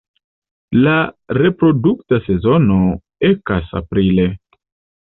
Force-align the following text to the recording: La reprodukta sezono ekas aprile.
La 0.87 0.93
reprodukta 1.39 2.21
sezono 2.29 2.81
ekas 3.33 3.73
aprile. 3.83 4.29